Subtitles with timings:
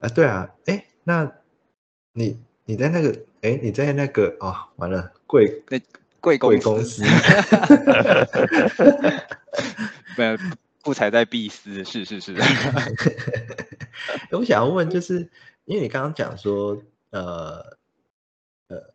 [0.00, 1.30] 啊，对啊，哎，那
[2.14, 5.78] 你你在那个，哎，你在那个，哦，完了，贵那
[6.20, 7.02] 贵贵公公司，
[10.16, 10.38] 没有
[10.82, 12.34] 不才在必思，是是是。
[14.32, 15.28] 我想要问，就是
[15.66, 16.80] 因为你刚刚讲说，
[17.10, 17.76] 呃
[18.68, 18.94] 呃，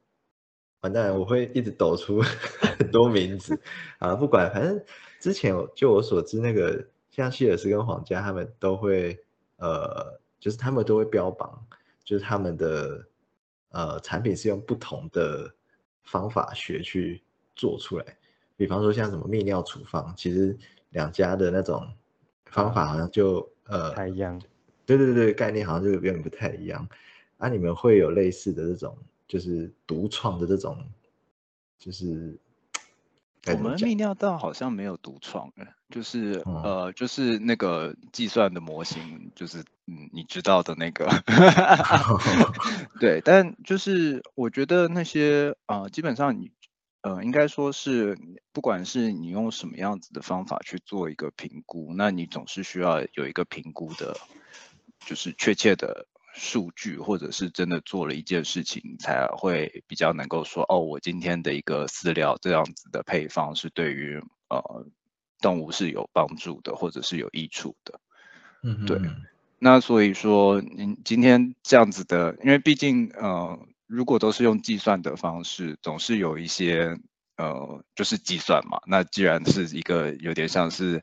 [0.81, 3.59] 完蛋，我会一直抖出很 多名字
[3.99, 4.81] 啊，不管，反正
[5.19, 9.17] 之前就我所知，那个像希尔斯跟皇家他们都会，
[9.57, 11.65] 呃，就是他们都会标榜，
[12.03, 13.05] 就是他们的
[13.69, 15.53] 呃产品是用不同的
[16.03, 17.21] 方法学去
[17.55, 18.05] 做出来，
[18.55, 20.57] 比方说像什么泌尿处方，其实
[20.91, 21.85] 两家的那种
[22.45, 24.41] 方法好像就呃不太一样。
[24.85, 26.87] 对对对，概念好像就有点不太一样。
[27.37, 30.77] 啊，你们会有类似的这种，就是独创的这种，
[31.77, 32.37] 就是
[33.47, 33.95] 我们泌？
[33.95, 41.07] 尿道好像没有独创的，就是、哦呃，就是那个计算的模型，就是嗯，你知道的那个，
[42.99, 46.51] 对，但就是我觉得那些呃，基本上你
[47.01, 48.17] 呃，应该说是
[48.51, 54.17] 不管是你用什么样子的方法去做一个评估，那你总是需要有一个评估的，
[55.05, 64.85] 就是确切的数据，或者是真的做了一件事情，才会比较能够说，哦，我今天的一个饲料这样子的配方是对于呃
[65.39, 67.99] 动物是有帮助的，或者是有益处的。
[68.61, 68.99] 对嗯对
[69.59, 76.97] 那所以说，您今天这样子的，因为毕竟呃，如果都是用计算的方式，总是有一些
[77.37, 78.79] 呃，就是计算嘛。
[78.85, 81.01] 那既然是一个有点像是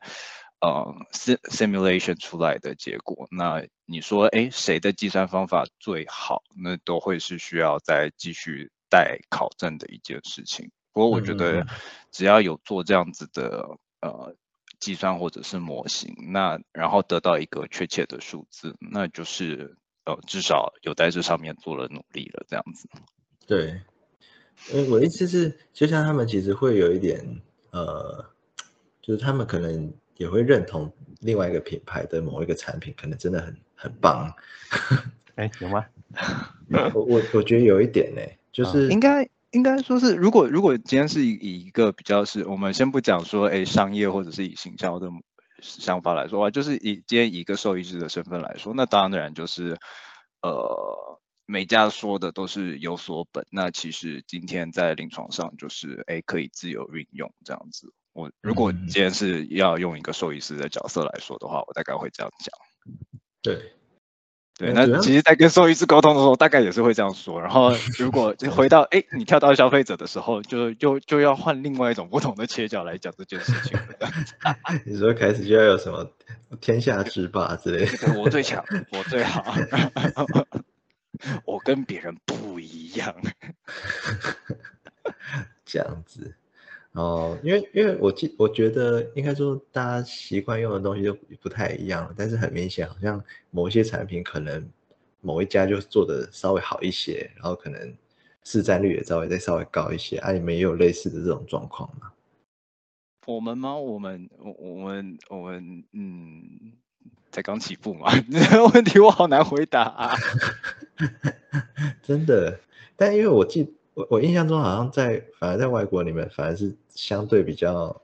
[0.63, 6.45] 呃 sim simulation 出来的结果，那你说，哎，谁的计算方法最好？
[6.57, 10.71] 那都会是需要再继续待考证的一件事情。
[10.93, 11.67] 不过我觉嗯嗯得嗯，
[12.13, 14.37] 只要有做这样子的呃
[14.79, 22.89] 计算或者是模型，那然后得到一个确切的数字，那就是呃至少有在这上面做了努力了，这样子。
[23.49, 23.81] 对，
[24.73, 27.43] 呃，我的意思是，就像他们其实会有一点，
[27.73, 28.25] 呃，
[29.01, 34.33] 就是他们可能也会认同另外一个品牌的某一个产品，可能真的很很棒。
[35.37, 35.85] 哎，有吗？
[36.95, 38.21] 我我我觉得有一点呢，
[38.53, 45.09] 就啊是应该应该说是，如果如果今天是以以一个比较是，我们先不讲说，哎，商业或者是以行销的
[45.61, 49.79] 想法来说啊，就是以今天以一个兽医师的身份来说，那当然就是，
[50.43, 57.93] 呃，每家说的都是有所本，那其实今天在临床上就是，哎，可以自由运用这样子。
[58.13, 62.53] 我如果今天是要用一个兽医师的角色来说的话，我大概会这样讲。
[63.41, 63.73] 对，
[64.59, 67.41] 对，那其实，在跟兽医师沟通的时候，大概也是会这样说。
[67.41, 73.79] 然后，如果 就回到哎，你跳到消费者的时候，就就就要换另外一种不同的切角来讲这件事情
[74.85, 76.09] 你说开始就要有什么
[76.61, 78.21] 天下之霸之类的。
[78.21, 78.63] 我最强，
[78.93, 79.43] 我最好，
[81.47, 83.15] 我跟别人不一样。
[85.65, 86.37] 这样子。
[86.93, 94.69] 哦，因为因为我记我觉得应该说大家习惯用的东西就不太一样，但是很明显好像某一些产品可能
[95.23, 97.95] 某一家就做的稍微好一些，然后可能
[98.45, 100.19] 市占率也稍微再稍微高一些。
[100.19, 102.13] 啊，你们也有类似的这种状况吗？
[103.27, 103.75] 我们吗？
[103.77, 106.73] 我们我我们我们嗯，
[107.31, 110.15] 才刚起步嘛，这 个问题我好难回答啊。
[112.03, 112.61] 真的，
[112.97, 118.03] 但因为我记我我印象中好像在反而在外国里面反而是相对比较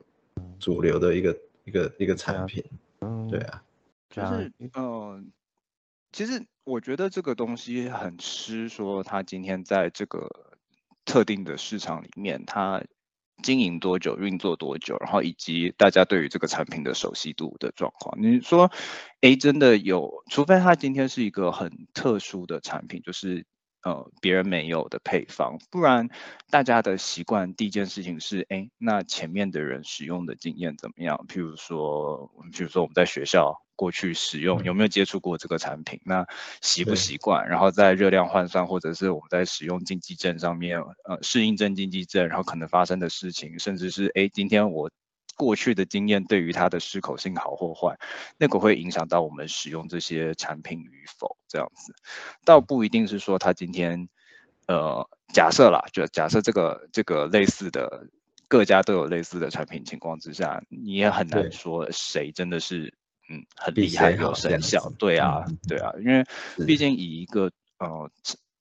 [0.58, 2.64] 主流的一个一个一个产品，
[3.00, 3.62] 嗯，对啊，
[4.10, 5.22] 就是嗯、呃
[6.10, 10.56] 其实我觉得这个东西很吃说他今天在这个
[11.04, 12.82] 特定的市场里面，他
[13.42, 18.18] 经营多久、运作多久，然后以及大家对于这个产品的熟悉度的状况。
[18.20, 18.70] 你说，
[19.20, 23.44] 哎，真的有，除非他今天是一个很特殊的产品，就是
[23.82, 26.08] 呃别人没有的配方，不然
[26.50, 31.24] 大家的习惯第一件事情是，哎，那前面的人使用的经验怎么样？
[31.28, 33.62] 譬如说，譬如说我们在学校。
[33.78, 36.00] 过去使用有没有接触过这个产品？
[36.04, 36.26] 那
[36.60, 37.48] 习不习惯？
[37.48, 44.90] 然后在热量换算或者是我们在使用禁忌症上面，呃，适应症、禁忌症，然后可能发生的事情，甚至是哎，今天我
[45.38, 47.98] 过去的经验对于它的适口性好或坏，
[48.36, 51.38] 那个会影响到我们使用这些产品与否。
[51.48, 51.94] 这样子，
[52.44, 54.10] 倒不一定是说它今天，
[54.66, 58.06] 呃，假设啦，就假设这个这个类似的
[58.48, 62.92] 各家都有类似的产品情况之下，你也很对难说谁真的是。
[63.30, 66.24] 嗯，很比厉害，有谁好这样成效，对啊嗯，对啊，因为
[66.56, 68.10] 是毕竟以一个呃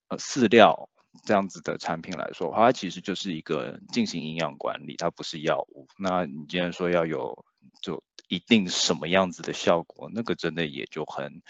[0.10, 0.90] 呃饲料
[1.24, 5.88] 这样子的产品来说，它其实就是一个进行营养管理，它不是药物。
[5.98, 7.46] 那你既然说要有
[7.82, 11.42] 就一定什么样子的效果，那个真的也就很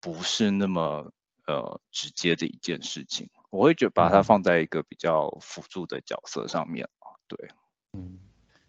[0.00, 1.12] 不是那么
[1.46, 3.28] 呃直接的一件事情。
[3.50, 6.88] 我会觉得把它放在一个比较辅助的角色上面
[7.28, 7.48] 对，
[7.92, 8.18] 嗯，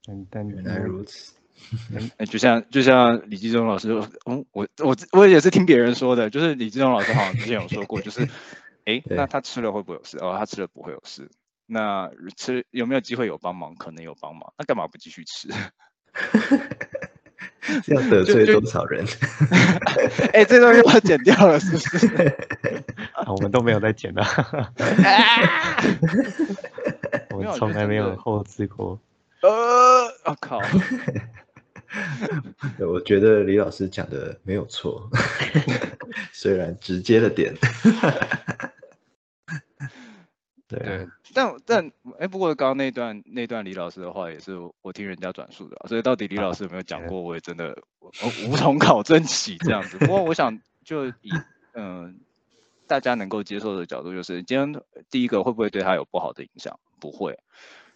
[0.05, 1.33] 但但原来如此。
[1.91, 3.91] 嗯，就像就像李继忠老师，
[4.25, 8.29] 嗯，我我我也是听别人说的，就是李继忠老师好像之前有说过，就是，
[8.87, 10.17] 哎，那他吃了会不会有事？
[10.21, 11.29] 哦，他吃了不会有事。
[11.65, 13.75] 那吃有没有机会有帮忙？
[13.75, 15.49] 可能有帮忙，那干嘛不继续吃？
[17.83, 19.05] 这样得罪多少人？
[20.31, 22.07] 哎，这东西我剪掉了，是不是？
[23.27, 24.23] 我们都没有在剪的，
[27.31, 28.97] 我从来没有后置过。
[29.41, 29.49] 呃，
[30.23, 30.61] 我靠！
[32.79, 35.09] 我觉得李老师讲的没有错，
[36.31, 37.53] 虽然直接的点。
[40.79, 48.09] 对，但但哎，不过刚刚那段那段李老师的话也是我听人家转述的，所以到底李老师有没有讲过，我也真的我
[48.47, 49.97] 无从考证起这样子。
[49.97, 51.31] 不过我想就以
[51.73, 52.19] 嗯
[52.87, 56.79] 大家能够接受的角度，就是今天第一个会不会对他有不好的影响？
[56.99, 57.37] 不会。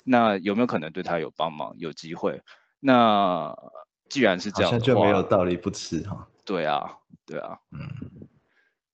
[0.03, 1.75] 那有没有可能对他有帮忙？
[1.77, 2.41] 有机会？
[2.79, 3.55] 那
[4.09, 6.27] 既然是这样，就没有道理不吃哈。
[6.43, 7.59] 对啊，对啊，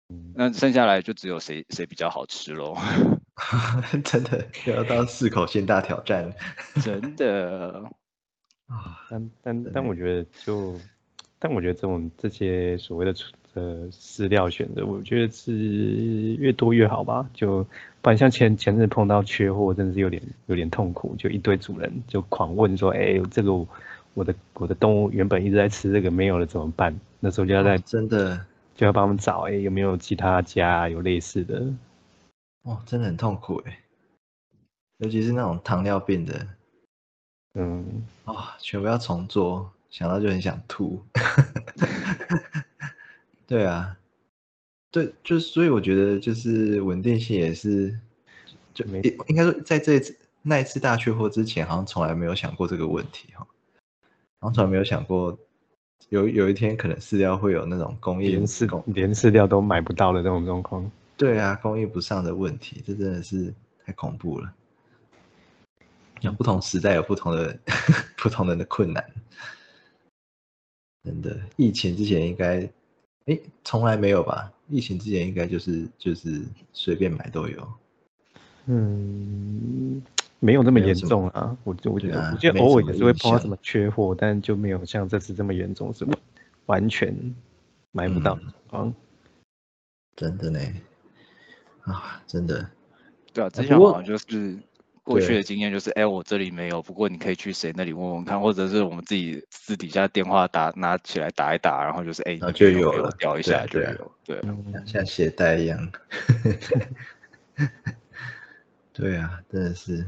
[0.10, 2.76] 嗯，那剩下来就只有谁谁比较好吃喽。
[4.04, 6.34] 真的 要到四口性大挑战，
[6.82, 7.84] 真的
[8.68, 9.06] 啊！
[9.10, 10.74] 但但但我觉得就，
[11.38, 13.14] 但我觉得这种这些所谓的
[13.54, 15.54] 呃饲料选择，我觉得是
[16.40, 17.30] 越多越好吧。
[17.34, 17.64] 就
[18.02, 23.52] 不然像前前阵碰到缺货，真的是有点有点痛苦，就一堆主人就狂问说：“哎，这个
[24.14, 28.40] 我的我的动物原本一直在吃这个，没有了怎么办？”那时候就要在真的
[28.76, 31.62] 就要帮我们找，哎，有没有其他家有类似的？
[32.66, 33.80] 哇，真的很痛苦哎，
[34.98, 36.48] 尤其是那种糖尿病的，
[37.54, 41.04] 嗯，啊，全部要重做，想到就很想吐。
[43.46, 43.96] 对啊，
[44.90, 48.00] 对，就是所以我觉得就是稳定性也是，
[48.74, 53.46] 就没应该说在这次那一次大缺货之前，好像从来没有想过这个问题哈，
[54.40, 55.38] 好像从来没有想过
[56.10, 60.90] 有有一天可能饲料会有那种工业连饲连饲料都买不到的那种状况。
[61.18, 63.54] 对啊，供应不上的问题，这真的是
[63.86, 64.54] 太恐怖了。
[66.22, 67.58] 有不同时代有不同的
[68.18, 69.04] 不同人的困难，
[71.04, 71.40] 真的。
[71.56, 72.70] 疫情之前应该，
[73.26, 74.52] 哎，从来没有吧？
[74.70, 76.42] 疫情之前应该就是就是
[76.74, 77.74] 随便买都有。
[78.66, 80.02] 嗯，
[80.40, 81.56] 没有那么严重啊。
[81.64, 86.08] 我我觉得，我觉得偶尔也是会碰到什么缺货，但就没有像这次这么严重，是
[86.66, 87.14] 完全
[87.92, 88.40] 买不到
[88.72, 88.92] 啊。
[90.16, 90.60] 真的呢。
[91.86, 92.68] 啊，真的，
[93.34, 94.58] 对啊，之前好像就是
[95.04, 104.42] 过去的经验，就是哎，我这里没有，不过你可以去谁那里问问看，或者是我们自己私底下电话打拿起来打一打，然后就是哎，就有了，调一下就有，对，
[104.88, 105.92] 像鞋带一样。
[108.92, 110.06] 对啊，真的是，因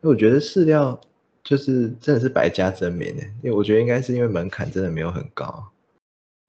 [0.00, 1.00] 为我觉得饲料
[1.44, 5.64] 就是真的是百家争鸣的，因为我觉得应该是因为门槛真的没有很高，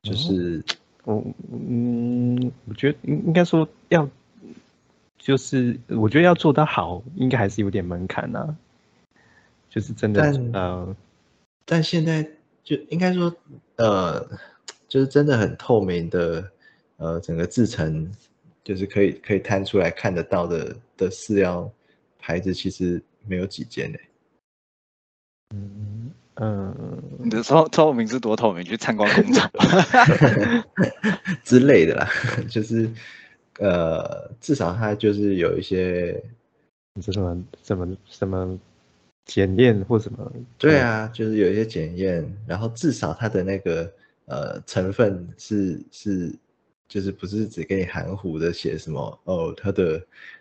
[0.02, 0.64] 就是，
[1.04, 4.10] 我嗯，我觉得应应该说要。
[5.18, 8.56] 就是我觉得要做得好，应该还是有点门槛呐。
[9.70, 10.96] 就是真的，呃，
[11.66, 12.26] 但现在
[12.64, 13.32] 就应该说，
[13.76, 14.26] 呃，
[14.88, 16.50] 就是真的很透明的，
[16.96, 18.10] 呃，整个制成
[18.64, 21.70] 就是可以可以摊出来看得到的的饲料
[22.18, 24.00] 牌子，其实没有几间呢。
[25.54, 28.64] 嗯嗯，你的透透明是多透明？
[28.64, 29.52] 去参观工厂
[31.44, 32.10] 之类的啦，
[32.50, 32.90] 就是。
[33.60, 36.24] 呃，至少它就是有一些，
[37.02, 38.60] 什么什么什么
[39.26, 40.32] 检验或什么？
[40.58, 43.92] 对啊，就是有一些检验，然后至少它的那个
[44.26, 46.32] 呃成分是是，
[46.88, 50.00] 就是不是只给你含糊的写什么哦，它的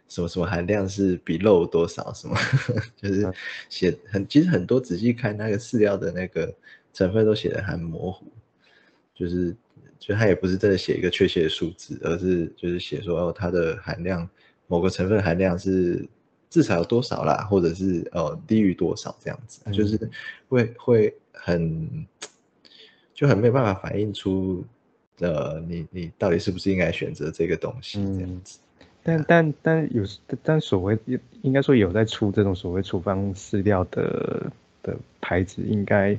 [0.08, 2.37] 什么什么含量是比肉多少什么，
[2.96, 3.32] 就是
[3.70, 6.54] 写很其实很多仔细看那个饲料的那个
[6.92, 8.25] 成分都写的很模糊，
[9.14, 9.56] 就是。
[10.06, 14.28] 就它也不是真的写一个确切的数字，而是就是写说哦，它的含量
[14.68, 16.06] 某个成分含量是
[16.48, 19.98] 至少有多少啦，或者是呃低于多少这样子，就是
[20.48, 22.06] 会会很
[23.12, 24.64] 就很没有办法反映出
[25.18, 28.60] 呃你你到底是不是应该选择这个东西这样子。
[29.02, 30.04] 但但但有
[30.44, 30.96] 但所谓
[31.42, 34.52] 应该说有在出这种所谓处方饲料的
[34.84, 36.16] 的牌子应该。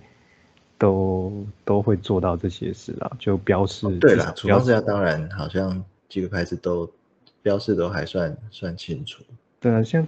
[0.77, 3.87] 都都会做到这些事啦，就标示。
[3.99, 6.89] 对了，处方饲料当然好像几个牌子都
[7.41, 9.23] 标示都还算算清楚。
[9.59, 10.07] 对啊，像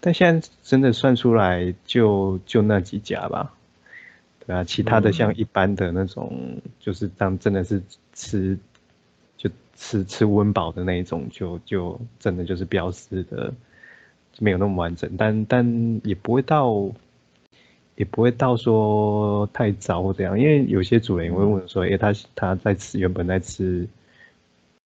[0.00, 3.54] 但现在真的算出来就就那几家吧。
[4.44, 7.82] 对啊，其他的像一般的那种，就是当真的是
[8.12, 8.58] 吃
[9.36, 13.52] 就吃吃温饱的那一种，就就真的就是标示的
[14.38, 16.90] 没有那么完整，但但也不会到
[17.98, 23.86] 也不会到说太早或怎样，因为有些主人会问说，哎，他他在吃原本在吃。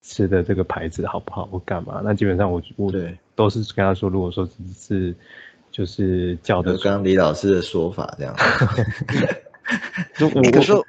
[0.06, 2.02] 吃的这个牌子好不好或干嘛？
[2.04, 2.92] 那基本上我我
[3.34, 5.14] 都是跟他说，如果说只是
[5.70, 8.36] 就是叫的，刚刚李老师的说法这样。
[10.18, 10.84] 就我可是我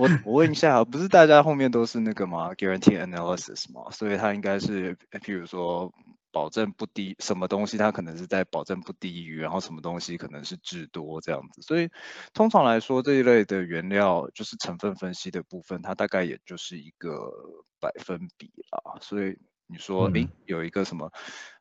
[0.00, 3.82] 我我问一下，不是大家后面都是那个吗？Guarantee analysis 吗？
[3.92, 5.92] 所以他应该是，譬如说。
[6.36, 11.88] 保证不低，什么东西它可能是在保证不低于，然后什么东西可能是至多这样子，所以
[12.34, 17.32] 通常来说这一类的原料就是成分分析的部分，它大概也就是一个
[17.80, 18.98] 百分比啦。
[19.00, 21.10] 所以你说，诶，有一个什么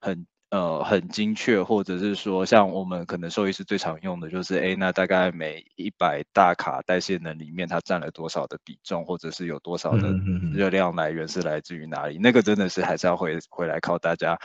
[0.01, 0.27] 很。
[0.51, 10.13] 呃，很精确，或者是说，像我们可能兽医师最常用的就是，哎，那大概每一百大卡代谢能里面，它占了多少的比重，或者是有多少的
[10.53, 12.17] 热量来源是来自于哪里？
[12.17, 14.39] 那个真的是还是要回回来靠大家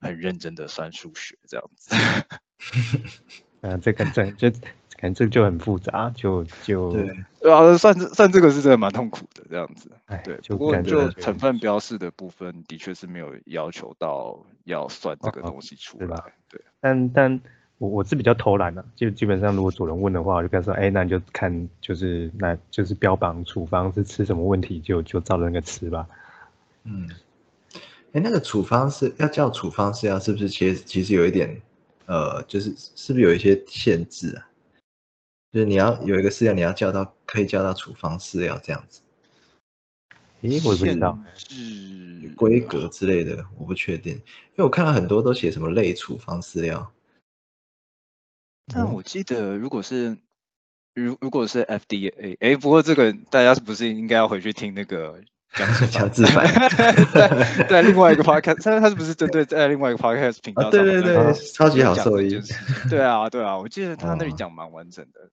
[0.00, 1.96] 很认真的算数学这样子。
[3.62, 4.52] 嗯， 这个真就。
[5.00, 9.88] 感觉这就很复杂，就就对，啊，算这算这个是真的蛮痛苦的这样子，
[10.24, 10.36] 对。
[10.48, 16.60] 不过就成分标示的部分，的确是没有要求到要算这个东西出来，对。
[16.80, 17.40] 但但
[17.78, 26.04] 我我是比较偷懒的，就基本上如果主人问的话，我就跟他说，哎，那你就看就是那就是标榜处方是吃什么问题，就就照着那个吃吧。
[26.82, 27.08] 嗯，
[28.14, 31.56] 哎，那个处方是要叫处方是要是不是其实其实有一点
[32.06, 34.47] 呃，就是是不是有一些限制啊？
[35.52, 39.00] 就是你要有一个饲料，你要叫到可以叫到处方饲料这样子。
[40.42, 46.92] 咦，我不知道是规格之类的，我不确定，因为我看到很多都写什么类处方饲料。
[48.72, 50.16] 但我记得，如果是
[50.94, 55.18] 如如果是 FDA，哎，不过这个大家是不是应该要回去听那个
[55.54, 56.46] 讲讲自反？
[57.66, 60.70] 在另外一个 podcast，他他是不是针对在另外一个 podcast 频道？
[60.70, 62.38] 对对对，超级好受益。
[62.90, 65.30] 对啊对啊，我记得他那里讲蛮完整的。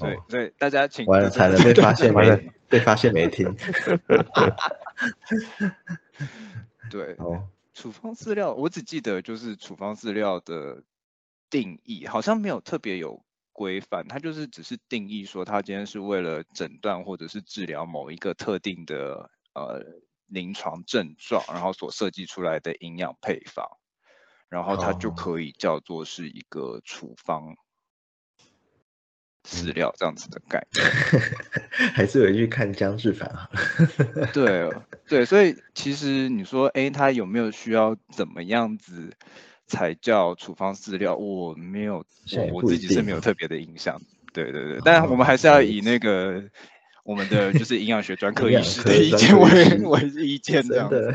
[0.00, 3.54] 对对，大家请完了才能被发现没 被发现没听。
[6.90, 10.82] 对哦，处方饲料我只记得就是处方饲料的
[11.48, 19.84] 定义好像没有特别有规范，它就是只是定义说它今天是为了诊断或者是治疗某一个特定的呃
[20.26, 23.66] 临床症状，然后所设计出来的营养配方，
[24.48, 27.56] 然后它就可以叫做是一个处方。
[29.48, 30.86] 饲料这样子的概念，
[31.92, 33.48] 还是回去看姜志凡啊？
[34.32, 34.70] 对
[35.08, 39.12] 对，所以其实你说，哎，他有没有需要怎么样子
[39.66, 41.16] 才叫处方饲料？
[41.16, 42.04] 我没有，
[42.52, 44.00] 我自己是没有特别的印象。
[44.32, 46.42] 对对对，但我们还是要以那个
[47.02, 51.14] 我们的 就是营养学专科医师的意见为为意见这样子。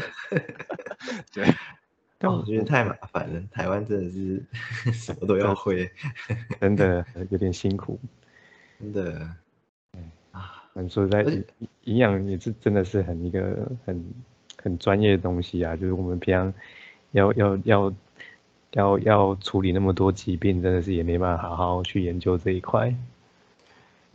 [1.31, 1.45] 对。
[2.25, 4.43] 但我觉得太麻烦了，台湾真的是
[4.91, 5.87] 什么都要会，
[6.59, 7.99] 真的有点辛苦，
[8.79, 9.29] 真的，
[10.31, 11.23] 啊，你说在
[11.83, 14.03] 营养也是真的是很一个很
[14.59, 16.51] 很专业的东西啊，就是我们平常
[17.11, 17.93] 要要要
[18.71, 22.91] 要要处理那么多疾病，真的是也没办法好好去研究这一块。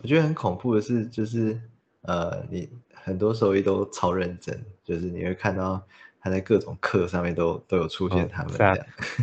[0.03, 1.61] 我觉得很恐怖的是，就是
[2.03, 5.81] 呃，你很多时候也都超认真，就是你会看到。
[6.23, 8.53] 他在各种课上面都都有出现，他们。
[8.53, 8.77] 是啊，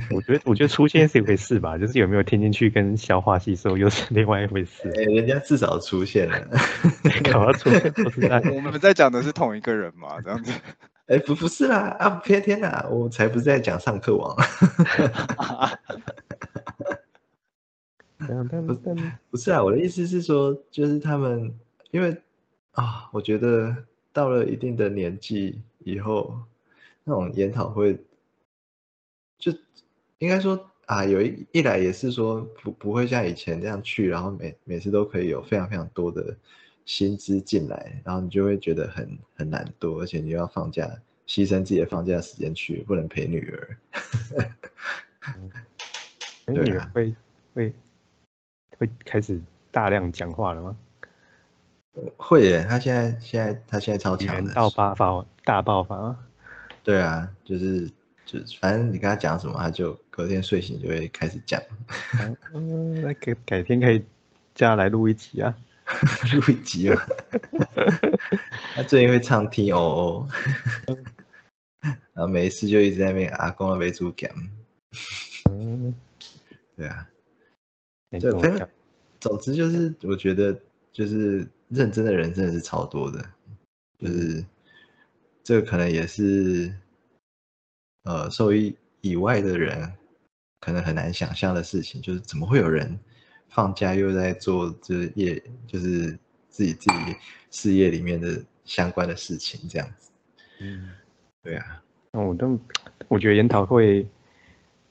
[0.09, 4.89] 我觉得我觉得出现是一回事吧，就是有没有听进去跟消化吸收又是另外一回事。
[4.95, 6.49] 哎，人家至少出现了，
[7.31, 8.39] 搞到出现都是在。
[8.51, 10.51] 我们在讲的是同一个人嘛，这样子。
[11.05, 14.35] 哎，不不是啦，啊，偏天啦，我才不是在讲上课王。
[18.17, 18.79] 不是
[19.29, 21.53] 不是啊，我的意思是说，就是他们，
[21.91, 22.17] 因为
[22.71, 23.75] 啊，我觉得
[24.11, 26.35] 到了一定的年纪以后。
[27.09, 27.97] 那种研讨会，
[29.39, 29.49] 就
[30.17, 36.35] 应该说啊，有一一来也是说不不会像以前这样去，然后每每次都可以有非常非常多的
[36.83, 40.85] 薪资进来，然后你就会觉得很很难多，而且你又要放假，
[41.25, 43.77] 牺牲自己的放假时间去，不能陪女儿。
[46.51, 47.15] 女儿会
[47.53, 47.73] 会
[48.77, 50.77] 会开始大量讲话了吗？
[52.17, 56.17] 会耶，他现在现在他现在超强的，到爆发大爆发。
[56.87, 57.85] 对啊，就是
[58.25, 61.61] 就反正你跟他讲什么，他就隔天睡醒就会开始讲。
[62.53, 64.01] 嗯，那改改天可以
[64.55, 65.53] 叫他来录一集啊，
[66.33, 67.07] 录一集啊。
[68.73, 70.27] 他最近会唱 T O O。
[72.13, 74.31] 然后每一次就一直在那边阿公的为主讲，
[75.51, 75.93] 嗯，
[76.77, 77.05] 对啊，
[78.11, 78.65] 没对，反正
[79.19, 80.57] 总之就是我觉得
[80.93, 83.23] 就是认真的人真的是超多的，
[83.99, 84.43] 就是
[85.47, 86.69] 这个可能也是
[88.03, 89.89] 呃兽医以外的人
[90.59, 92.99] 可能很难想象的事情，就是怎么会有人
[93.47, 97.15] 放假又在做这业，就是自己自己
[97.49, 100.11] 事业里面的相关的事情这样子，
[100.59, 100.89] 嗯。
[101.41, 102.59] 对啊，那我都
[103.07, 104.05] 我觉得研讨会，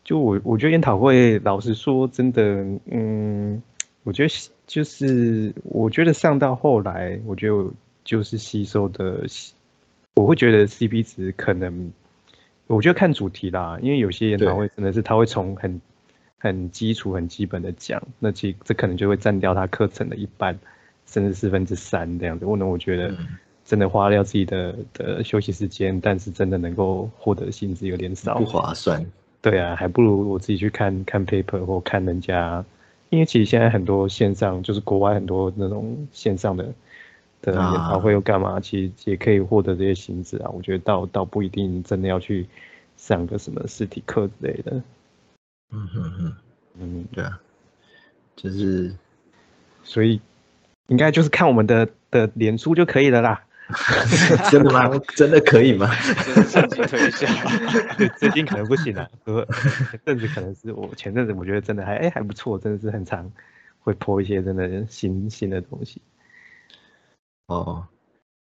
[0.04, 2.42] 就我我觉得研讨会，老实说，真的，
[2.86, 3.62] 嗯，
[4.04, 4.34] 我觉得
[4.66, 7.70] 就是我觉得上到后来，我觉得
[8.04, 9.26] 就是吸收的，
[10.16, 11.92] 我会觉得 CP 值可能，
[12.66, 15.80] 我觉得看主题啦，因为有些研讨会真的是他会从很
[16.38, 20.58] 很基础、很基本的讲，那其这可能就会占掉他课程的一半，
[21.06, 22.44] 甚至四分之三这样子。
[22.44, 23.08] 我呢，我觉得。
[23.08, 23.16] 嗯
[23.66, 29.04] 真的花掉自己的的休息时间，但是真的能够获得的薪资有点少，不划算。
[29.42, 32.64] 对啊，还不如我自己去看看 paper 或看人家，
[33.10, 36.72] 因为其实现在很多线上，就是国外很多那种线上的
[37.52, 40.50] 的研啊讨会又干嘛，其实也可以获得这些薪资啊。
[40.50, 42.46] 我觉得倒倒不一定真的要去
[42.96, 44.82] 上个什么实体课之类的。
[45.72, 46.36] 嗯哼哼，
[46.78, 47.40] 嗯，对啊，
[48.36, 48.94] 就是
[49.82, 50.20] 所以
[50.88, 53.42] 应该就是看我们的的脸书就可以了啦。
[54.48, 54.88] 真的吗？
[55.16, 55.88] 真的可以吗？
[56.24, 57.26] 就是趁机推销。
[57.98, 59.44] 对，最近可能不行了，呃
[59.90, 63.28] 前阵子可能是我前阵子我觉得真的还哎还不错，真的是很常
[63.80, 66.00] 会播一些真的新新的东西。
[67.46, 67.86] 哦，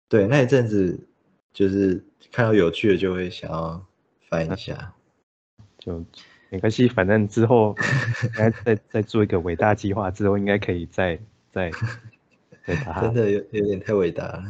[0.08, 1.08] 对，那一阵子
[1.52, 3.84] 就是看到有趣的就会想要
[4.28, 4.94] 翻一下。
[5.78, 6.04] 就
[6.50, 7.74] 没关系，反正之后
[8.24, 11.18] 应该再再做一个伟大计划，之后应该可以再
[11.50, 11.70] 再
[12.64, 14.44] 再把它真的有有点太伟大了，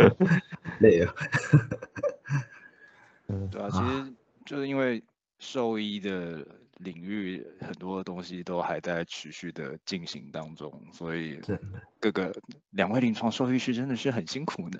[0.80, 1.14] 累了。
[3.28, 4.12] 嗯对啊，其实
[4.44, 5.02] 就是因为
[5.38, 6.46] 兽医的
[6.78, 11.40] 领域很多东西都还在持续的进行当中，所以
[11.98, 12.34] 各个
[12.70, 14.78] 两位临床兽医师真的是很辛苦呢。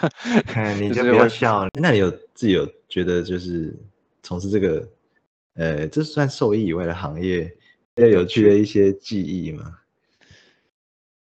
[0.46, 1.66] 看你 就就是不要会笑。
[1.80, 3.74] 那你有自己有觉得就是
[4.22, 4.88] 从事这个，
[5.54, 7.44] 呃，这算兽医以外的行业，
[7.94, 9.78] 比较有趣的一些记忆吗？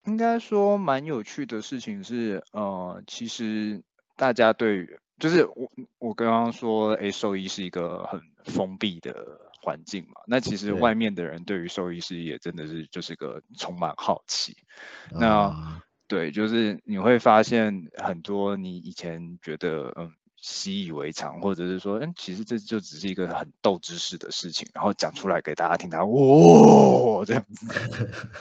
[0.07, 3.83] 应该说蛮有趣的事情是，呃，其实
[4.17, 14.57] 大家对于就是我我刚刚说，诶，兽医是一个很封闭的环境嘛，那其实外面的人对于兽医师也真的是就是个充满好奇。
[15.11, 27.67] 那啊对，就是你会发现很多你以前觉得嗯习以为常，或者是说嗯其实这就只是一个很斗知识的事情，然后讲出来给大家听，他哦这样子。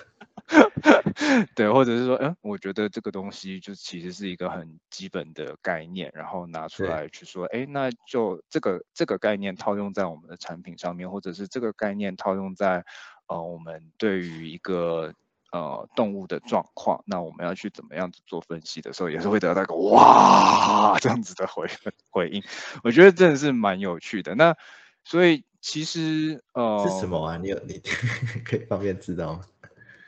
[1.55, 12.86] 对，或者是说，嗯，我觉得这个东西就其实是一个很基本的概念，然后拿出对来去说，哎，那就这个这个概念套用在我们的产品上面，或者是这个概念套用在
[13.27, 15.13] 呃我们对于一个
[15.51, 21.67] 呃动物的状况，那我们要去怎么样子做分析的时候，也是会得到一个哇 这样子的回
[22.12, 22.43] 回应，
[22.84, 24.36] 我觉得真的是蛮有趣的。
[24.36, 24.55] 那
[25.03, 27.38] 所以其实呃是什么啊？
[27.38, 27.81] 你有你
[28.43, 29.41] 可以方便知道吗？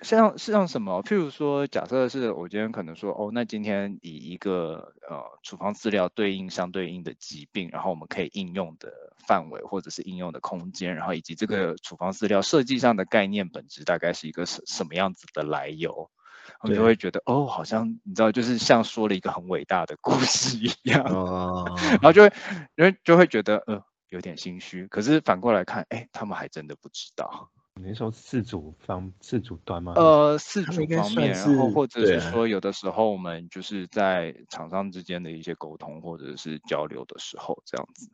[0.01, 1.01] 像是像什么？
[1.03, 8.91] 譬如说，假设是我今天可能说，哦，那今天以一个呃处方资料对应相对应的疾病，然后我们可以应用的
[9.27, 16.09] 范围或者是应用的空间，然后以及这个处方资料设计上的概念本质大概是一个什什么样子的来由，
[16.61, 22.31] 我们就会觉得哦，好像你知道，就是像说了一个很伟大的故事 一样，哦，然后就会
[22.75, 27.49] 因为就会觉得呃有点心虚，可是反过来看，哎，他们还真的不知道。
[27.83, 29.93] 你说自主方自主端吗？
[29.95, 38.09] 呃，四主他们应该方面，然后或者是说，有的时候我们就是在厂商之间的一些沟通或者是交流的时候，这样子，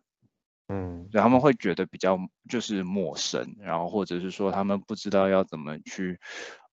[0.69, 2.17] 嗯，对他们会觉得比较
[2.49, 6.19] 就是陌生，然后或者是说他们不知道要怎么去，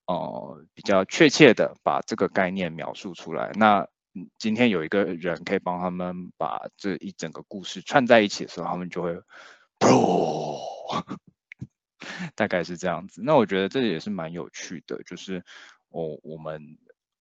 [0.07, 3.51] 呃，比较确切的把这个概念描述出来。
[3.55, 3.81] 那
[4.15, 9.15] 嗯今天有一个人可以帮他们把这一整个故事串在一起的时候，他们就会，
[12.35, 13.23] 大概是这样子。
[13.25, 15.45] 那我觉得这也是蛮有趣的，就是
[15.89, 16.79] 我我们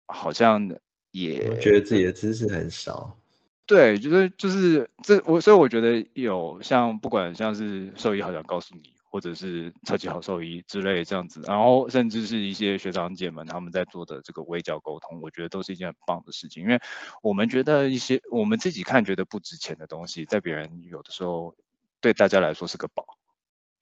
[0.06, 0.76] 好像
[1.10, 3.18] 也我觉得自己的知识很少。
[3.64, 16.80] 对，就是就是这我，所以我觉得有像不管像是兽医好想告诉你，或者是超级好兽医之类这样子，然后甚至是一些学长姐们他们在做的这个微教沟通，我觉得都是一件很棒的事情，因为
[17.22, 21.54] 我们觉得一些我们自己看觉得不值钱的东西，在别人有的时候
[22.00, 23.06] 对大家来说是个宝，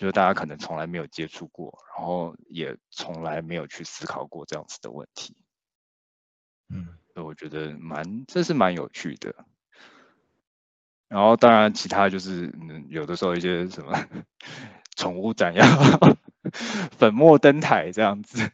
[0.00, 5.36] 就是大家可能从来没有接触过，然后也从来没有去思考过这样子的问题，
[6.70, 9.34] 嗯，所以我觉得蛮这是蛮有趣的。
[11.06, 13.92] 然后当然其他就是嗯有的时候一些什么
[14.96, 15.62] 宠物展要
[16.96, 18.50] 粉墨登台这样子。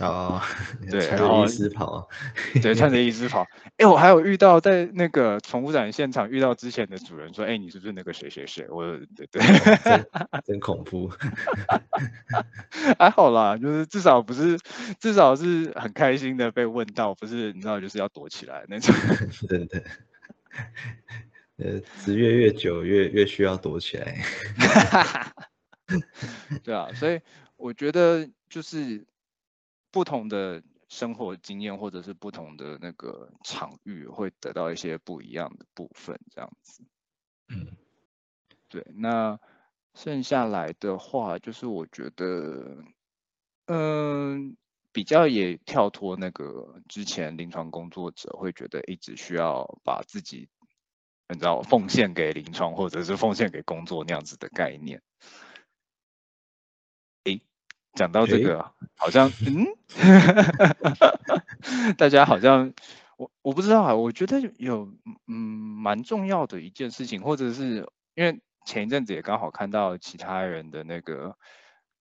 [0.00, 0.42] 哦，
[0.90, 2.08] 对穿然后着医师袍，
[2.60, 3.46] 对，穿着医师袍。
[3.78, 8.66] 哎，我还有遇到在那个宠物展现场遇到之前的主人说，哎，你是不是那个谁谁谁？
[8.68, 9.40] 我对对，
[9.84, 10.06] 真
[10.44, 11.08] 真恐怖。
[12.98, 14.58] 还好啦，就是至少不是，
[14.98, 18.92] 至少是很开心的被问到，不是你知道就是要躲起来那种。
[19.48, 19.82] 真的，
[21.58, 24.18] 呃，职业越久越越需要躲起来。
[26.64, 27.20] 对啊，所以
[27.56, 29.04] 我觉得就是
[29.94, 36.82] 不同的生活经验或者是不同的那个场域，会得到一些不一样的部分，这样子。
[37.48, 37.76] 嗯，
[38.68, 39.38] 对，那
[39.94, 42.76] 剩下来的话，就是我觉得，
[43.66, 44.56] 嗯，
[44.90, 50.48] 比较也跳脱那个之前临床工作者会觉得一直需要把自己，
[51.28, 55.00] 你知道，奉献给临床或者是奉献给工作那样子的概念。
[57.94, 59.66] 诶，讲到这诶个，好像嗯，
[61.96, 62.72] 大家好像
[63.16, 64.88] 我我不知道啊，我觉得有
[65.26, 71.36] 嗯蛮重要的一件事情，或者是因为前一阵子也刚好看到其他人的那个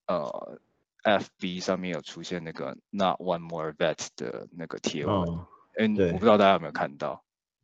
[0.07, 0.59] 呃
[1.03, 7.23] FB 上面有出现那个 Not One More Vet 的那个贴文，哦，嗯，对我不知道大家有没有看到。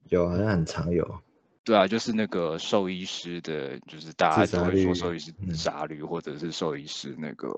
[0.10, 1.22] 有，好像很常有。
[1.63, 7.50] 对啊，就是那个兽医师的，就是大家都会说率兽医师嗯自杀率，或者是兽医师那个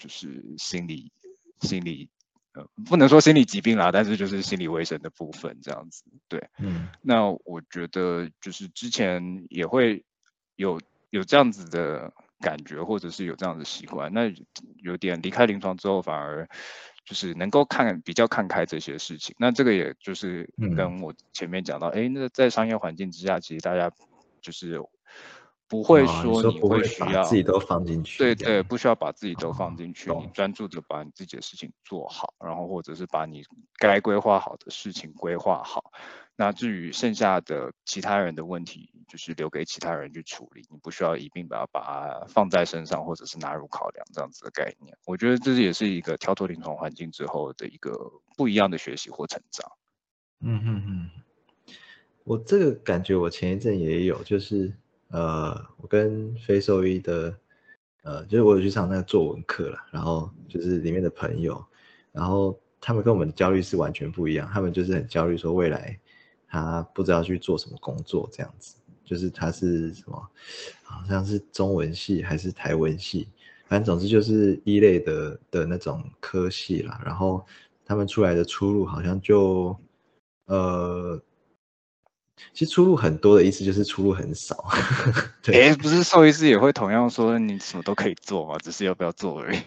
[0.00, 1.12] 就是心理
[1.60, 2.08] 心理
[2.54, 6.04] 呃不能说心理疾病啦，但是就是心理卫生的部分这样子。
[6.28, 10.04] 对，嗯那我觉得就是之前也会
[10.56, 14.32] 有有这样子的感觉，或者是有这样的习惯，那
[14.82, 16.48] 有点离开临床之后，反而
[17.04, 19.34] 就是能够看比较看开这些事情。
[19.38, 23.90] 那这个也就是嗯跟我前面讲到，哎、那在商业环境之下，其实大家
[24.40, 24.80] 就是
[25.68, 33.42] 不会说你不会需要把自己都放进去对对，不需要把自己都哦放进去，你专注的把你自己的事情做好，然后或者是把你
[33.78, 35.90] 该规划好的事情规划好。
[36.44, 44.98] 那至于剩下的其他人的问题，就是留给其他人去处理，你不需要一并把它把它放在身上，或者是纳入考量这样子的概念。
[45.06, 49.70] 我觉得这也是一个跳脱临床环境之后的一个不一样的学习或成长。
[50.40, 51.10] 嗯嗯嗯，
[52.24, 54.72] 我这个感觉我前一阵也有，就是
[55.10, 57.38] 呃，我跟非兽医的，
[58.02, 61.64] 呃，就是我有去上那个作文课了，然后就是里面的朋友，
[62.10, 65.96] 然后他们跟我们的焦虑是完全不一样，他们就是很焦虑说未来
[66.52, 70.30] 他不知道去做什么工作这样子，就是他是什么，
[70.84, 73.26] 好像是中文系还是台文系，
[73.66, 77.42] 反正总之就是一类的的那种科系啦，然后
[77.86, 79.74] 他们出来的出路好像就。
[80.46, 81.18] 呃，
[82.52, 84.68] 其实出路很多的意思就是出路很少。
[85.40, 88.58] 对，诶，不是兽医师也会同样说你什么都可以做吗？
[88.58, 89.60] 只是要不要做而已。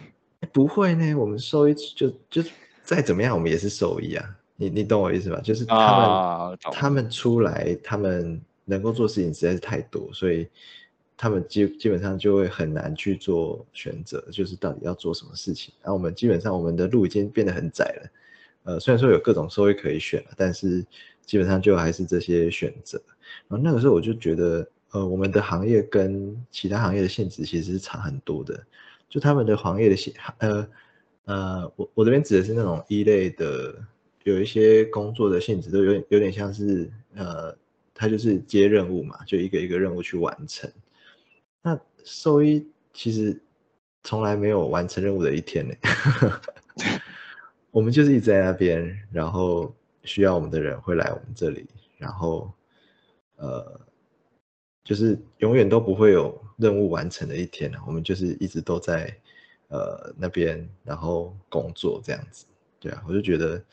[0.52, 2.44] 不会呢，我们兽医就就
[2.84, 4.36] 再怎么样，我们也是兽医啊。
[4.56, 5.40] 你你懂我意思吧？
[5.42, 10.48] 就是他们、啊，他们出来，他们能够做事情实在是太多，所以
[11.18, 15.74] 他们基基本上就会很难去做选择，就是到底要做什么事情。
[15.82, 18.10] 然后我们基本上我们的路已经变得很窄了。
[18.64, 20.86] 呃，虽然说有各种收益可以选了，但是
[21.26, 23.02] 基本上就还是这些选择。
[23.48, 28.60] 然后那个时候我就觉得，呃，我们的行业跟其他行业的限制其实是差很多的。
[29.08, 30.68] 就他们的行业的限，呃
[31.26, 33.76] 呃，我我这边指的是那种一类的，
[34.26, 37.56] 有一些工作的性质都有点有点像是，呃，
[37.94, 40.70] 他就是接任务嘛，就一个一个任务去完成。
[41.62, 43.40] 那兽医其实
[44.02, 45.76] 从来没有完成任务的一天呢。
[47.70, 49.72] 我们就是一直在那边，然后
[50.04, 51.68] 需要我们的人会来我们这里，
[52.00, 52.52] 然后
[53.36, 53.80] 呃，
[54.84, 59.16] 就是永远都不会有任务完成的一天我们就是一直都在
[59.68, 62.48] 呃那边，然后工作这样子。
[62.80, 63.64] 对啊，我就觉得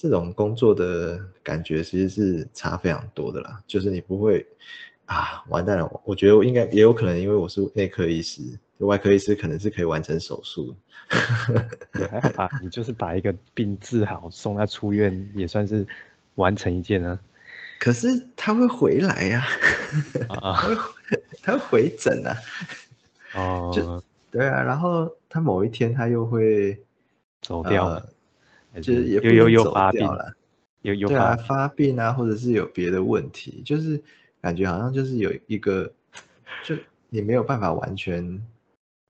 [0.00, 3.60] 这种工作的感觉其实是差非常多的啦。
[3.66, 4.46] 就是你不会
[5.04, 6.00] 啊，完蛋了！
[6.04, 8.40] 我觉得我应该也有可能，因为我是内科医师，
[8.78, 10.74] 外科医师可能是可以完成手术。
[11.92, 15.86] 对，还好吧，你就是把一个病治好，送他出院，也算是
[16.36, 17.20] 完成一件啊。
[17.78, 19.44] 可是他会回来呀、
[20.28, 20.76] 啊他啊会
[21.42, 22.36] 他会回诊啊，
[23.34, 26.78] 哦，对啊，然后他某一天他又会
[27.42, 28.08] 走掉了，
[28.76, 30.32] 就是也不又又能走又发病掉，了，
[30.82, 34.00] 又又对啊，发发病啊，或者是有别的问题，就是
[34.40, 35.92] 感觉好像就是有一个，
[36.64, 36.76] 就
[37.08, 38.40] 你没有办法完全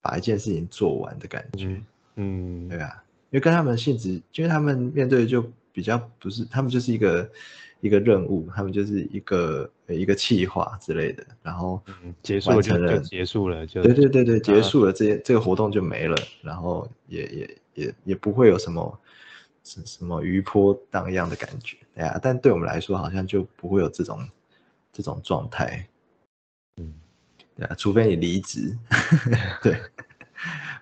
[0.00, 1.84] 把一件事情做完的感觉，嗯
[2.16, 7.30] 嗯对啊，因为跟他们性质，因为他们面对就比较不是，他们就是一个
[7.80, 11.80] 一个任务，他们就是一个一个计划之类的，然后
[12.22, 19.00] 结束了就结束了，就对对对对，结束了，这些这个活动就没了，然后也也也也不会有什么
[19.64, 24.26] 什什么余波荡漾的感觉，对呀，但对我们来说好像就不会有这种
[24.92, 25.86] 这种状态，
[26.76, 26.94] 嗯，
[27.56, 28.76] 对啊，除非你离职，
[29.62, 29.76] 对。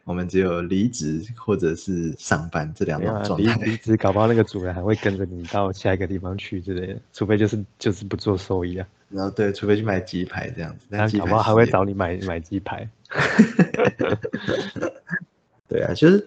[0.04, 3.54] 我们只有离职或者是上班这两种状态。
[3.56, 8.88] 离离职搞不好那个主人还会跟着你到下一个地方去之类的，除非就是就是不做收益啊。
[9.10, 10.86] 然后对，除非去买鸡排这样子。
[10.88, 12.88] 那搞不好还会找你买买鸡排。
[15.68, 16.26] 对啊，就是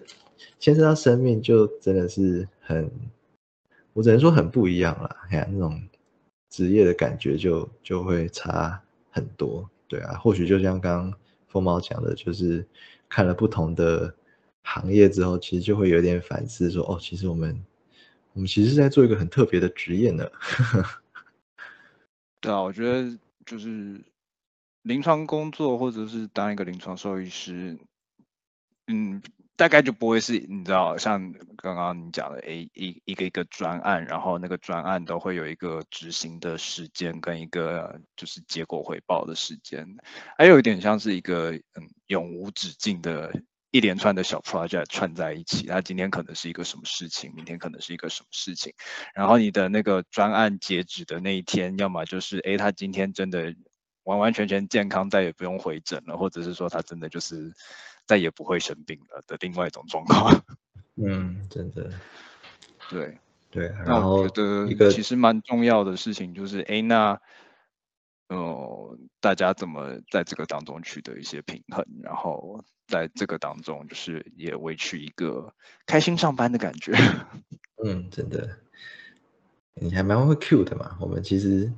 [0.62, 2.88] 牵涉到生命，就真的是很，
[3.92, 5.16] 我只能说很不一样了。
[5.28, 5.82] 哎呀，那种
[6.48, 9.68] 职业的感觉就就会差很多。
[9.88, 12.64] 对啊，或许就像刚刚风猫讲的，就是。
[13.14, 14.14] 看了不同的
[14.62, 17.62] 行业之后，其实就会有点反思，说哦，其实我们
[18.32, 20.26] 我们其实是在做一个很特别的职业呢。
[22.40, 24.00] 对啊，我觉得就是
[24.80, 27.76] 临床工作或者是当一个临床兽医师，
[28.86, 29.22] 嗯。
[29.62, 39.86] 大概就不会是你知道，像刚刚你讲的，哎，一一个一个专案，然后那个专案都会有一个执行的时间跟一个就是结果回报的时间，
[40.36, 43.32] 还有一点像是一个嗯永无止境的
[43.70, 45.68] 一连串的小 project 串在一起。
[45.68, 48.74] 它今天可能是一个什么事情，明天可能是一个什么事情，
[49.14, 53.54] 然后你的那个专案截止的那一天，要么就是哎，他今天真的
[54.04, 57.52] 完完全全健康，再也不用回诊了，或者是说他真的就是。
[58.04, 60.44] 再也不会生病了的另外一种状况。
[60.98, 61.88] 嗯，真的。
[62.90, 63.16] 对
[63.48, 67.20] 对，那我觉得一个其实蛮重要的事情就是，哎，那
[68.26, 75.54] 呃，大家怎么在这个当中取得一些平衡，然后在这个当中就是也维持一个
[75.86, 76.92] 开心上班的感觉。
[77.84, 78.58] 嗯，真的。
[79.74, 80.98] 你还蛮会 Q 的嘛？
[81.00, 81.72] 我们其实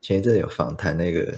[0.00, 1.34] 前一阵有访谈那个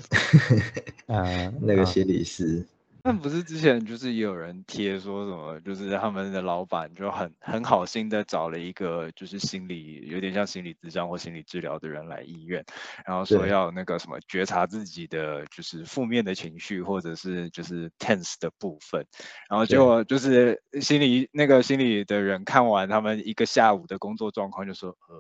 [1.06, 2.66] 啊，那个心理师。
[3.04, 12.64] 那不是之前就是也有人贴说什么，就是他们的老板就很很好心的找了一个就是心理有点像心理咨商或心理治疗的人来医院，
[13.04, 19.04] 然后说要那个什么觉察自己的就是负面的情绪或者是就是 tense 的部分，
[19.50, 25.16] 然后结果就是心理那个心理的人看完他们一个下午的工作状况，就说呃，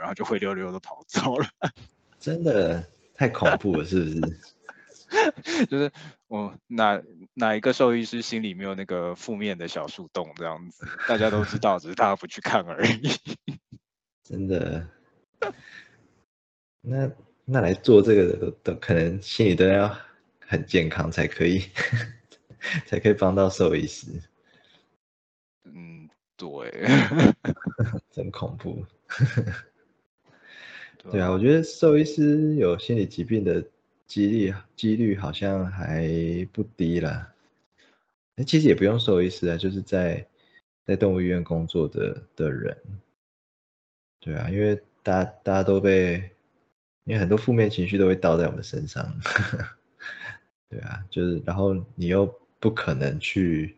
[0.00, 1.46] 然后就灰溜溜的跑走了，
[2.20, 4.20] 真的太恐怖了，是不是？
[5.66, 5.90] 就是
[6.28, 7.02] 我哪
[7.34, 13.10] 哪一个兽医师心里没有那个负面的小树洞这样子，大家都知道，只是大家不去看而已。
[14.22, 14.86] 真的，
[16.80, 17.10] 那
[17.44, 19.92] 那来做这个的，可能心里都要
[20.46, 21.64] 很健康才可以，
[22.86, 24.06] 才可以帮到兽医师。
[25.64, 26.86] 嗯，对，
[28.12, 28.86] 真恐怖。
[31.10, 33.64] 对啊，我觉得兽医师有心理疾病的。
[34.10, 36.04] 几率几率好像还
[36.50, 37.32] 不低啦。
[38.34, 40.26] 那其实也不用兽医师啊，就是在
[40.84, 42.76] 在动物医院工作的的人，
[44.18, 46.14] 对啊，因为大家大家都被，
[47.04, 49.16] 因为很多负面情绪都会倒在我们身上，
[50.68, 52.26] 对啊，就是然后你又
[52.58, 53.76] 不可能去，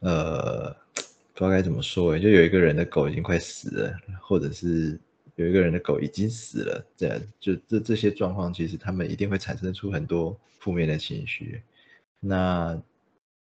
[0.00, 0.74] 呃，
[1.34, 4.98] 不知道该怎么说就有一个人的狗已经快死了，或者是。
[5.36, 11.62] 有一个人的狗已经死了，这样就这这些状况，其实他们一定会产生出很多负面的情绪。
[12.20, 12.80] 那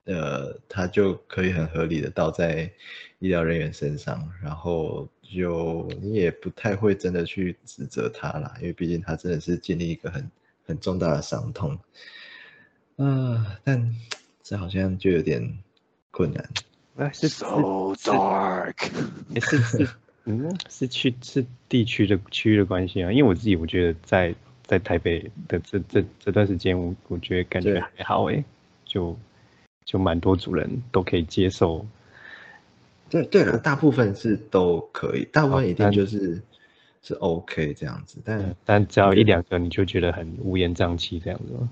[0.04, 2.70] 呃，他就可以很合理的倒在
[3.18, 10.30] 医疗人员身上，然后就你也不太会真的去指责他啦，因为毕竟他真的是经历一个很
[10.66, 11.78] 很重大的伤痛。
[12.96, 13.96] 啊，但
[14.42, 15.58] 这好像就有点
[16.10, 16.48] 困难。
[16.94, 17.46] 那是 so
[17.96, 18.76] dark，
[19.40, 19.88] 是是。
[20.26, 28.42] 嗯，是区是地区的区域的关系啊，因为我自己我觉得在在台北的这这这段时间，我我觉得感觉还好哎，
[28.86, 29.14] 就
[29.84, 31.84] 就蛮多主人都可以接受。
[33.10, 36.40] 对对了，大部分是都可以，大部分一定就是
[37.02, 41.68] 是 OK 这样子，但但只要一两个你就觉得很乌烟瘴气这样子吗？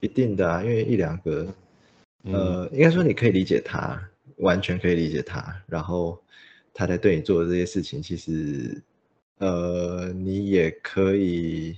[0.00, 1.46] 一定的啊，因为一两个，
[2.22, 4.02] 呃，应该说你可以理解他，
[4.36, 6.18] 完全可以理解他，然后。
[6.74, 8.80] 他在对你做的这些事情，其实，
[9.38, 11.76] 呃，你也可以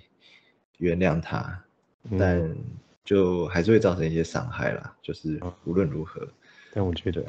[0.78, 1.64] 原谅他，
[2.18, 2.56] 但
[3.04, 4.96] 就还是会造成一些伤害啦。
[5.02, 6.28] 就是无论如何，
[6.72, 7.26] 但我觉得，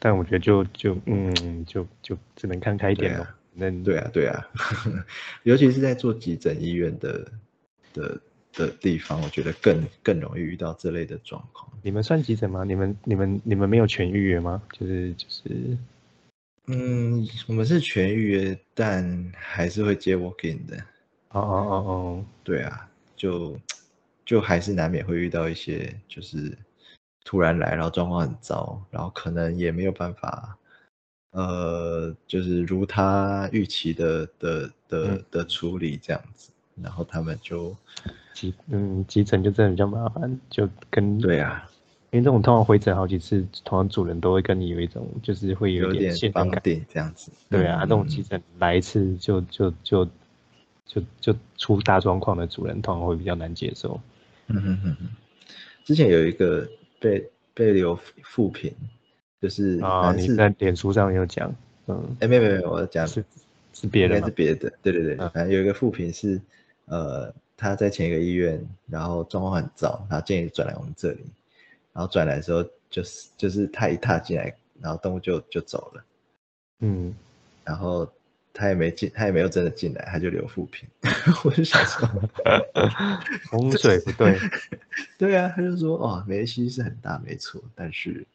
[0.00, 3.36] 但我觉得就就嗯，就就只能看开一点了。
[3.52, 4.48] 那对啊，对啊，
[5.44, 7.30] 尤其是在做急诊医院的
[7.92, 8.20] 的
[8.52, 11.70] 的地方，我觉得更更容易遇到这类的状况。
[11.80, 12.64] 你们算急诊吗？
[12.64, 14.60] 你们你们你们没有全预约吗？
[14.72, 15.78] 就是就是。
[16.66, 20.76] 嗯，我们是全预约，但还是会接 walk in 的。
[21.30, 23.58] 哦哦哦哦，对啊，就
[24.24, 26.56] 就还是难免会遇到一些，就是
[27.24, 30.56] 突然来，然后状况很糟，然后可能也没有办法，
[31.32, 36.50] 呃，就是如他预期的的的的处理这样子，
[36.80, 37.76] 然后他们就
[38.32, 41.68] 急嗯急诊就真的比较麻烦，就跟对啊，
[42.14, 46.62] 因为这种通常回诊好几次，通常主人都会跟你有一种就是会有点信任感。
[46.62, 47.32] 定这样子。
[47.50, 50.08] 对啊，嗯这种急诊来一次就就就
[50.86, 54.00] 就就出大状况的主人，通常会比较难接受。
[54.46, 55.08] 嗯哼哼哼，
[55.84, 56.64] 之前有一个
[57.00, 58.72] 被被留负评，
[59.42, 61.52] 就是啊，你在脸书上有讲，
[61.88, 63.24] 嗯，哎没有没有没有，我讲是
[63.72, 64.32] 是别人吗应该是？
[64.32, 66.40] 别的，对对对，嗯反正有一个副评是，
[66.84, 71.24] 呃，他在前一个医院，然后状况很糟，然后建议转来我们这里，
[71.94, 76.04] 然后转来的时候就是就是他一踏进来，然后动物就就走了，
[76.80, 77.14] 嗯，
[77.64, 78.06] 然后
[78.52, 80.86] 他也没进，他也没有真的进来，他就留负评，
[81.44, 82.06] 我就想说
[83.50, 84.38] 风水不对，
[85.16, 88.26] 对啊，他就说哦，梅西是很大没错，但是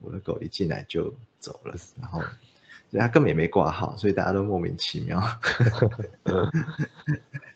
[0.00, 2.20] 我的狗一进来就走了，然后。
[2.90, 5.18] 所以他根本也没挂号，所以大家都莫名其妙。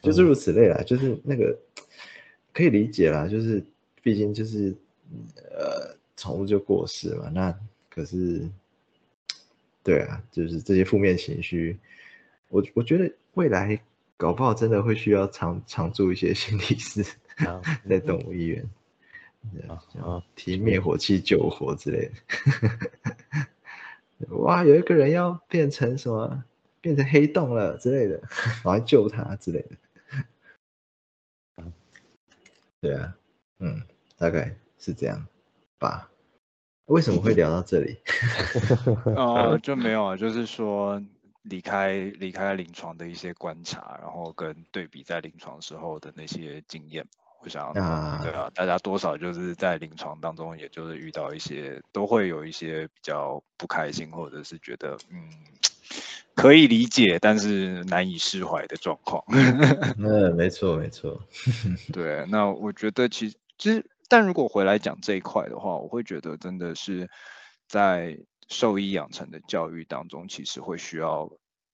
[0.00, 1.54] 就是如此类啦，就是那个
[2.54, 3.62] 可以理解啦，就是
[4.02, 4.74] 毕竟就是
[5.52, 8.48] 呃，宠物就过世嘛，那可是
[9.82, 11.78] 对啊，就是这些负面情绪，
[12.48, 13.80] 我我觉得未来
[14.16, 17.02] 搞不好真的会需要常常驻一些心理师
[17.46, 18.68] 啊 在动物医院，
[19.52, 22.12] 对啊像啊提灭火器救火之类的。
[24.38, 26.42] 哇，有一个人要变成什么，
[26.80, 28.22] 变成黑洞了之类的，
[28.64, 29.76] 我要救他之类的。
[32.80, 33.16] 对啊，
[33.58, 33.82] 嗯，
[34.16, 35.26] 大概是这样
[35.78, 36.10] 吧。
[36.86, 37.96] 为什么会聊到这里？
[39.16, 41.02] 呃 就没有啊，就是说
[41.42, 47.04] 离开离开临床的一些观察，然后跟对比在临床时候的那些经验，
[47.42, 55.28] 我想，啊对啊，大家多少就是在临床当中，也就是遇到一些，都会有一些比较不开心，或者是觉得嗯
[56.36, 59.24] 可以理解，但是难以释怀的状况。
[59.98, 61.20] 嗯，没错没错。
[61.92, 67.10] 对，那我觉得其实其实，但如果回来讲这一块的话，我会觉得真的是
[67.68, 71.30] 在兽医养成的教育当中，其实会需要，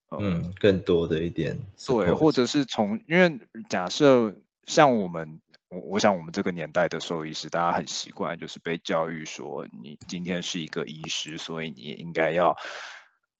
[0.09, 4.35] 呃，嗯，更多的一点对，或者是从，因为假设
[4.67, 12.57] 像我们，我我想我们这个年代的兽医师，大家很习惯就是被教育说，你今天是一个医师，所以你也应该要，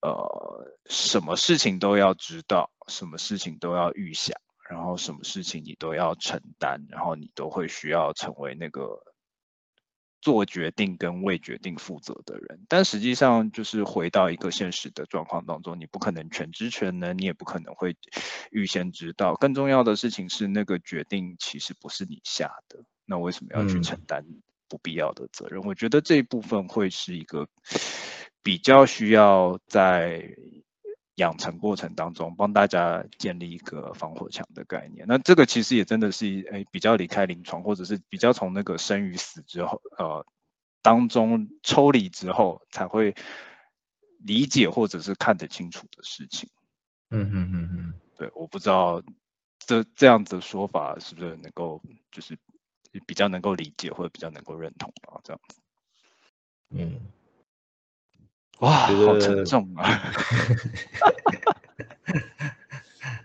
[0.01, 4.35] 呃，什么事情都要知道，什么事情都要预想，
[4.69, 9.01] 然后什么事情你都要承担，然后你都会需要成为那个
[10.21, 17.97] 做决定跟为决定负责的人，但实际上就是回到一个现实的状况当中，你不可能全知全能，你也不可能会
[18.51, 19.35] 预先知道。
[19.35, 24.25] 更重要的事情是，那个决定其实不是你下的，那为什么要去嗯承担
[24.69, 25.61] 不必要的责任？
[25.63, 27.49] 我觉得这一部分会是一个
[28.41, 30.33] 比较需要在
[31.15, 35.05] 养成过程当中帮大家建立一个防火墙的概念。
[35.07, 40.25] 那这个其实也真的是诶比较离开临床，或者是比较从那个生与死之后呃
[40.81, 43.15] 当中抽离之后才会
[44.19, 46.49] 理解或者是看得清楚的事情。
[47.09, 49.03] 嗯嗯嗯嗯，对，我不知道
[49.59, 51.79] 这这样子的说法是不是能够
[52.11, 52.37] 就是
[53.05, 55.21] 比较能够理解或者比较能够认同啊？
[55.23, 55.61] 这样子，
[56.69, 56.99] 嗯，
[58.59, 60.13] 哇，好沉重啊！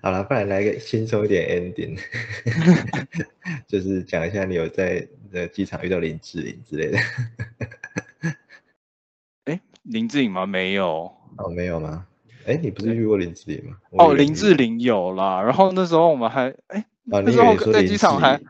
[0.00, 1.98] 好了，不然来个轻松一点 ending，
[3.66, 6.98] 就是讲一下你有在呃机场遇到林志玲之类的。
[9.44, 10.46] 哎，林志颖吗？
[10.46, 11.12] 没有。
[11.36, 12.06] 哦，没有吗？
[12.46, 13.76] 哎，你不是遇过林志玲吗？
[13.90, 16.78] 哦，林志玲有啦，然后那时候我们还哎，
[17.10, 18.40] 啊，那时候在机场还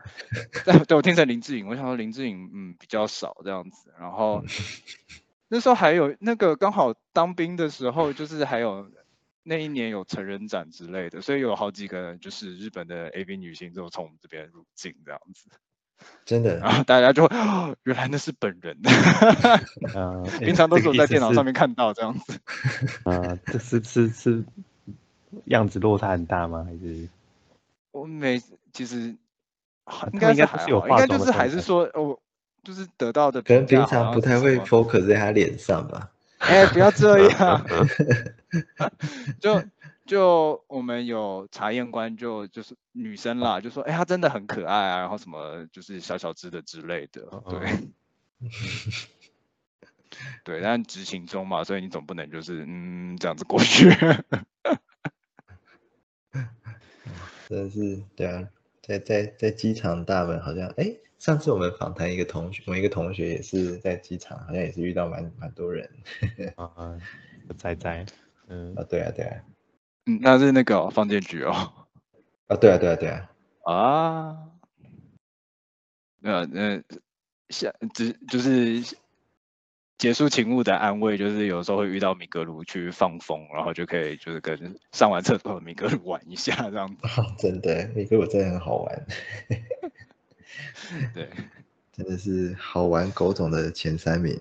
[0.87, 4.43] 对我听成林志颖，我想说林志颖嗯比较少这样子，然后
[5.49, 8.89] 那时候还有那个刚好当兵的时候，就是还有
[9.43, 15.49] 那一年有成人展之类的，所以有好几个就是日本的 AV 女星都从我们这边入境这样子，
[16.23, 18.77] 真的然后大家就会哦原来那是本人，
[19.95, 21.53] 呃 诶平常都是我在电脑上面。
[21.53, 22.39] 看到这样子。
[23.05, 24.45] 呃，这是是是
[25.45, 26.63] 样子落差很大吗？
[26.63, 27.09] 还是
[27.91, 28.39] 我每
[28.71, 29.15] 其实
[29.85, 32.19] 他应该们应该不是有好，应该就是还是说哦，
[32.63, 36.11] 就是得到的可能平常不太会 focus 在他脸上吧。
[36.39, 37.65] 哎、不要这样。
[39.39, 39.61] 就
[40.05, 47.69] 就我们有查验官就就是女生啦，就说哎、她真的很可爱啊，然后什么就是小小只的之类的，嗯对。
[50.43, 53.89] 对，但执行中嘛，所以你总不能就是嗯这样子过去。
[57.47, 58.47] 真的是对啊，
[58.81, 65.87] 在在在机场大门好像哎，上次我们访谈一个同学，我一个同学也是在机场，好像也是遇到蛮蛮多人。
[66.55, 66.97] 啊，
[67.57, 68.05] 在在，
[68.47, 69.43] 嗯啊对啊对啊，
[70.05, 71.51] 嗯，那是那个放电局哦。
[72.47, 73.31] 啊对啊对啊对啊。
[73.65, 74.37] 啊。
[76.21, 76.83] 呃呃，
[77.49, 78.95] 下只就是
[79.97, 87.03] 结束勤务的安慰，就是有时候会遇到米格鲁去放风，然后就可以就是跟上完厕所的米格鲁玩一下这样子。
[87.37, 89.05] 真的，米格鲁真的很好玩。
[91.13, 91.29] 对，
[91.91, 94.37] 真的是好玩狗种的前三名。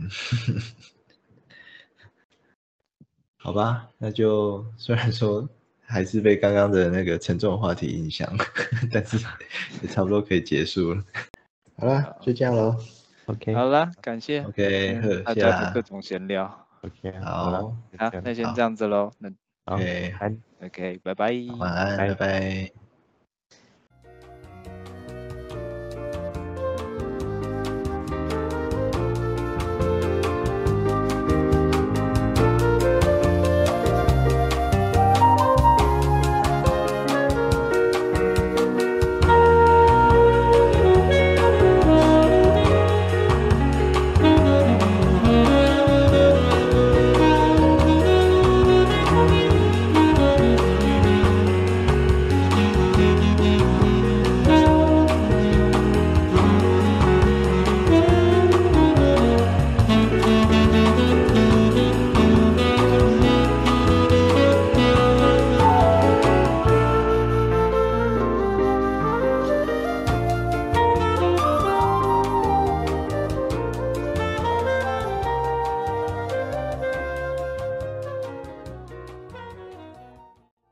[3.37, 5.49] 好吧，那就虽然说
[5.85, 8.31] 还是被刚刚的那个沉重话题影响，
[8.93, 9.17] 但是
[9.83, 11.05] 也差不多可以结束了。
[11.77, 12.77] 好了，就这样喽。
[13.27, 14.43] OK，好了，感谢。
[14.43, 16.67] OK，大家的各种闲聊。
[16.83, 17.51] OK，好，
[17.99, 19.11] 好，那先这样子喽。
[19.19, 19.31] 那
[19.65, 21.33] OK，OK，拜拜。
[21.59, 22.88] 晚安，拜拜。